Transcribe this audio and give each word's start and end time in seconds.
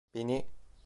Beni... 0.13 0.45